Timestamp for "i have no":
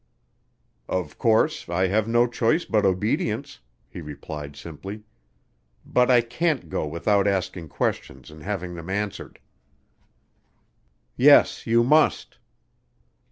1.69-2.25